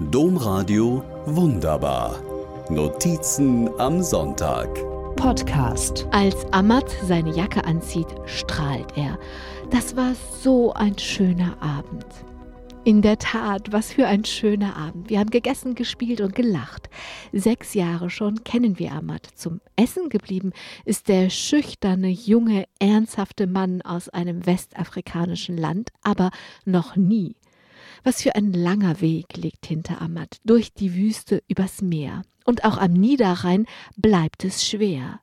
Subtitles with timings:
[0.00, 2.22] Domradio Wunderbar.
[2.70, 4.68] Notizen am Sonntag.
[5.16, 6.06] Podcast.
[6.12, 9.18] Als Amat seine Jacke anzieht, strahlt er.
[9.70, 12.06] Das war so ein schöner Abend.
[12.84, 15.10] In der Tat, was für ein schöner Abend.
[15.10, 16.88] Wir haben gegessen, gespielt und gelacht.
[17.32, 19.26] Sechs Jahre schon kennen wir Amat.
[19.34, 20.52] Zum Essen geblieben
[20.84, 26.30] ist der schüchterne, junge, ernsthafte Mann aus einem westafrikanischen Land, aber
[26.64, 27.34] noch nie
[28.04, 32.22] was für ein langer Weg liegt hinter Amat, durch die Wüste übers Meer.
[32.44, 33.66] Und auch am Niederrhein
[33.96, 35.20] bleibt es schwer.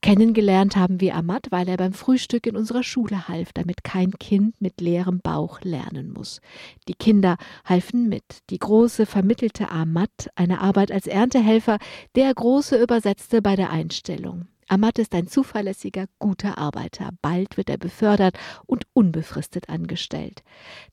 [0.00, 4.60] Kennengelernt haben wir Amat, weil er beim Frühstück in unserer Schule half, damit kein Kind
[4.60, 6.40] mit leerem Bauch lernen muss.
[6.88, 8.42] Die Kinder halfen mit.
[8.50, 11.78] Die Große vermittelte Amat eine Arbeit als Erntehelfer,
[12.14, 14.46] der Große übersetzte bei der Einstellung.
[14.68, 17.10] Amat ist ein zuverlässiger, guter Arbeiter.
[17.22, 20.42] Bald wird er befördert und unbefristet angestellt.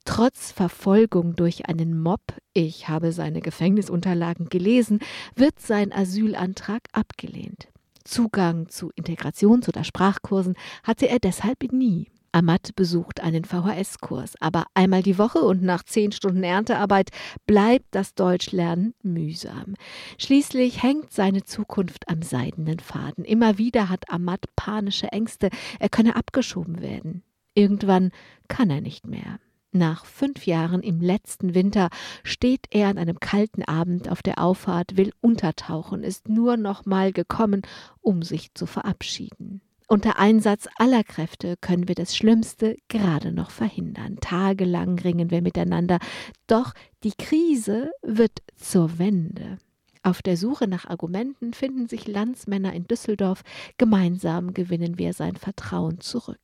[0.05, 2.21] Trotz Verfolgung durch einen Mob,
[2.53, 4.99] ich habe seine Gefängnisunterlagen gelesen,
[5.35, 7.67] wird sein Asylantrag abgelehnt.
[8.03, 12.09] Zugang zu Integrations- oder Sprachkursen hatte er deshalb nie.
[12.33, 17.11] Amat besucht einen VHS-Kurs, aber einmal die Woche und nach zehn Stunden Erntearbeit
[17.45, 19.75] bleibt das Deutschlernen mühsam.
[20.17, 23.23] Schließlich hängt seine Zukunft am seidenen Faden.
[23.23, 27.23] Immer wieder hat Amat panische Ängste, er könne abgeschoben werden.
[27.53, 28.11] Irgendwann
[28.47, 29.39] kann er nicht mehr.
[29.75, 31.89] Nach fünf Jahren im letzten Winter
[32.23, 37.11] steht er an einem kalten Abend auf der Auffahrt, will untertauchen, ist nur noch mal
[37.11, 37.63] gekommen,
[38.01, 39.52] um sich zu verabschieden.
[39.87, 44.17] Unter Einsatz aller Kräfte können wir das Schlimmste gerade noch verhindern.
[44.21, 45.99] Tagelang ringen wir miteinander,
[46.47, 49.57] doch die Krise wird zur Wende.
[50.05, 53.41] Auf der Suche nach Argumenten finden sich Landsmänner in Düsseldorf.
[53.77, 56.41] Gemeinsam gewinnen wir sein Vertrauen zurück.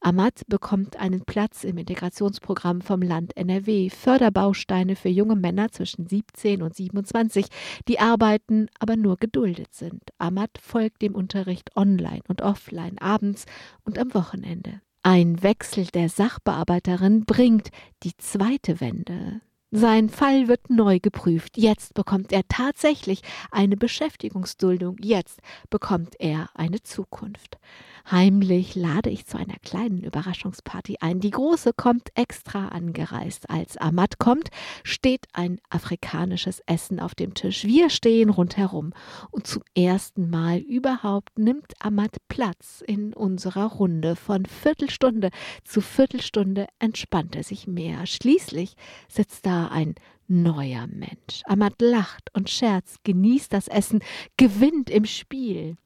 [0.00, 3.88] Amat bekommt einen Platz im Integrationsprogramm vom Land NRW.
[3.88, 7.46] Förderbausteine für junge Männer zwischen 17 und 27,
[7.88, 10.02] die arbeiten, aber nur geduldet sind.
[10.18, 13.46] Amat folgt dem Unterricht online und offline, abends
[13.84, 14.82] und am Wochenende.
[15.02, 17.70] Ein Wechsel der Sachbearbeiterin bringt
[18.02, 19.40] die zweite Wende.
[19.70, 21.58] Sein Fall wird neu geprüft.
[21.58, 23.20] Jetzt bekommt er tatsächlich
[23.50, 24.96] eine Beschäftigungsduldung.
[24.98, 27.58] Jetzt bekommt er eine Zukunft.
[28.10, 31.20] Heimlich lade ich zu einer kleinen Überraschungsparty ein.
[31.20, 33.50] Die große kommt extra angereist.
[33.50, 34.48] Als Ahmad kommt,
[34.84, 37.64] steht ein afrikanisches Essen auf dem Tisch.
[37.64, 38.94] Wir stehen rundherum.
[39.30, 44.16] Und zum ersten Mal überhaupt nimmt Ahmad Platz in unserer Runde.
[44.16, 45.28] Von Viertelstunde
[45.64, 48.06] zu Viertelstunde entspannt er sich mehr.
[48.06, 48.74] Schließlich
[49.08, 49.94] sitzt da ein
[50.28, 51.42] neuer Mensch.
[51.44, 54.00] Ahmad lacht und scherzt, genießt das Essen,
[54.36, 55.76] gewinnt im Spiel.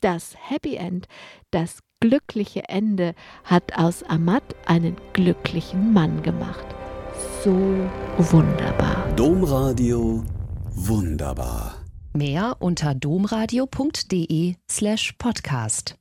[0.00, 1.08] Das Happy End,
[1.50, 6.66] das glückliche Ende hat aus Ahmad einen glücklichen Mann gemacht.
[7.42, 7.54] So
[8.18, 9.08] wunderbar.
[9.16, 10.24] Domradio
[10.70, 11.74] wunderbar.
[12.14, 15.96] Mehr unter domradio.de slash podcast.